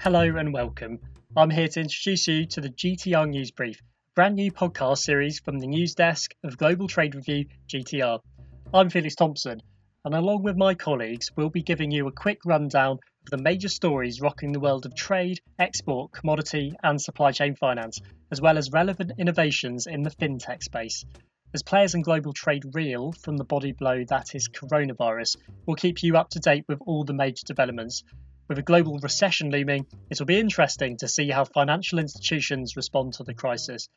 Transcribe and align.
Hello 0.00 0.22
and 0.22 0.52
welcome. 0.52 1.00
I'm 1.36 1.50
here 1.50 1.66
to 1.66 1.80
introduce 1.80 2.28
you 2.28 2.46
to 2.46 2.60
the 2.60 2.68
GTR 2.68 3.28
News 3.28 3.50
Brief, 3.50 3.80
a 3.80 4.14
brand 4.14 4.36
new 4.36 4.52
podcast 4.52 4.98
series 4.98 5.40
from 5.40 5.58
the 5.58 5.66
news 5.66 5.96
desk 5.96 6.36
of 6.44 6.56
Global 6.56 6.86
Trade 6.86 7.16
Review 7.16 7.46
GTR. 7.66 8.20
I'm 8.72 8.90
Felix 8.90 9.16
Thompson, 9.16 9.60
and 10.04 10.14
along 10.14 10.44
with 10.44 10.56
my 10.56 10.74
colleagues, 10.74 11.32
we'll 11.34 11.50
be 11.50 11.64
giving 11.64 11.90
you 11.90 12.06
a 12.06 12.12
quick 12.12 12.38
rundown 12.44 13.00
of 13.24 13.30
the 13.30 13.42
major 13.42 13.66
stories 13.66 14.20
rocking 14.20 14.52
the 14.52 14.60
world 14.60 14.86
of 14.86 14.94
trade, 14.94 15.40
export, 15.58 16.12
commodity, 16.12 16.74
and 16.84 17.02
supply 17.02 17.32
chain 17.32 17.56
finance, 17.56 18.00
as 18.30 18.40
well 18.40 18.56
as 18.56 18.70
relevant 18.70 19.10
innovations 19.18 19.88
in 19.88 20.04
the 20.04 20.10
fintech 20.10 20.62
space. 20.62 21.04
As 21.52 21.64
players 21.64 21.96
in 21.96 22.02
global 22.02 22.32
trade 22.32 22.62
reel 22.72 23.10
from 23.10 23.36
the 23.36 23.42
body 23.42 23.72
blow 23.72 24.04
that 24.04 24.36
is 24.36 24.48
coronavirus, 24.48 25.38
we'll 25.66 25.74
keep 25.74 26.04
you 26.04 26.16
up 26.16 26.30
to 26.30 26.38
date 26.38 26.66
with 26.68 26.78
all 26.86 27.02
the 27.02 27.14
major 27.14 27.44
developments. 27.44 28.04
With 28.48 28.58
a 28.58 28.62
global 28.62 28.98
recession 28.98 29.50
looming, 29.50 29.86
it 30.08 30.18
will 30.18 30.26
be 30.26 30.40
interesting 30.40 30.96
to 30.98 31.08
see 31.08 31.28
how 31.28 31.44
financial 31.44 31.98
institutions 31.98 32.76
respond 32.76 33.12
to 33.14 33.22
the 33.22 33.34
crisis. 33.34 33.90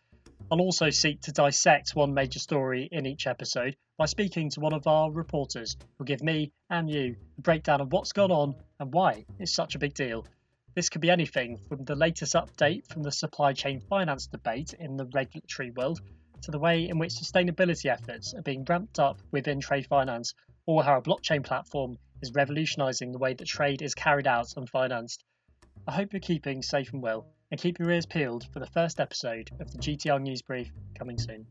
I'll 0.51 0.59
also 0.59 0.89
seek 0.89 1.21
to 1.21 1.31
dissect 1.31 1.95
one 1.95 2.13
major 2.13 2.39
story 2.39 2.89
in 2.91 3.05
each 3.05 3.27
episode 3.27 3.77
by 3.97 4.07
speaking 4.07 4.49
to 4.49 4.59
one 4.59 4.73
of 4.73 4.87
our 4.87 5.09
reporters 5.09 5.77
who'll 5.97 6.03
give 6.03 6.21
me 6.21 6.51
and 6.69 6.89
you 6.89 7.15
a 7.37 7.41
breakdown 7.41 7.79
of 7.79 7.93
what's 7.93 8.11
gone 8.11 8.31
on 8.31 8.55
and 8.77 8.93
why 8.93 9.25
it's 9.39 9.53
such 9.53 9.75
a 9.75 9.79
big 9.79 9.93
deal. 9.93 10.27
This 10.75 10.89
could 10.89 10.99
be 10.99 11.09
anything 11.09 11.57
from 11.69 11.85
the 11.85 11.95
latest 11.95 12.33
update 12.33 12.85
from 12.87 13.03
the 13.03 13.11
supply 13.13 13.53
chain 13.53 13.79
finance 13.79 14.27
debate 14.27 14.73
in 14.73 14.97
the 14.97 15.05
regulatory 15.13 15.71
world 15.71 16.01
to 16.41 16.51
the 16.51 16.59
way 16.59 16.89
in 16.89 16.99
which 16.99 17.13
sustainability 17.13 17.85
efforts 17.85 18.33
are 18.33 18.41
being 18.41 18.65
ramped 18.65 18.99
up 18.99 19.21
within 19.31 19.61
trade 19.61 19.85
finance 19.85 20.33
or 20.65 20.83
how 20.83 20.97
a 20.97 21.01
blockchain 21.01 21.41
platform 21.41 21.97
is 22.21 22.33
revolutionising 22.33 23.11
the 23.11 23.17
way 23.17 23.33
that 23.33 23.47
trade 23.47 23.81
is 23.81 23.93
carried 23.93 24.27
out 24.27 24.47
and 24.57 24.69
financed. 24.69 25.23
I 25.87 25.93
hope 25.93 26.13
you're 26.13 26.19
keeping 26.19 26.61
safe 26.61 26.93
and 26.93 27.01
well, 27.01 27.27
and 27.49 27.59
keep 27.59 27.79
your 27.79 27.91
ears 27.91 28.05
peeled 28.05 28.47
for 28.53 28.59
the 28.59 28.67
first 28.67 28.99
episode 28.99 29.49
of 29.59 29.71
the 29.71 29.77
GTR 29.77 30.21
News 30.21 30.41
Brief 30.41 30.71
coming 30.95 31.17
soon. 31.17 31.45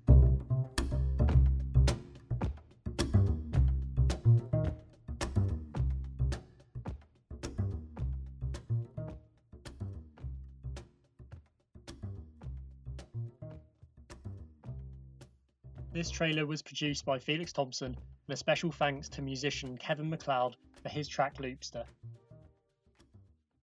This 15.92 16.08
trailer 16.08 16.46
was 16.46 16.62
produced 16.62 17.04
by 17.04 17.18
Felix 17.18 17.52
Thompson, 17.52 17.96
and 17.96 18.32
a 18.32 18.36
special 18.36 18.70
thanks 18.70 19.08
to 19.08 19.22
musician 19.22 19.76
Kevin 19.76 20.08
MacLeod 20.08 20.54
for 20.80 20.88
his 20.88 21.08
track 21.08 21.38
Loopster. 21.38 21.84